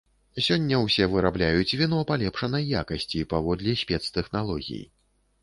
Сёння 0.45 0.77
ўсе 0.85 1.07
вырабляюць 1.11 1.75
віно 1.81 1.99
палепшанай 2.13 2.65
якасці 2.81 3.23
паводле 3.35 3.77
спецтэхналогій. 3.85 4.83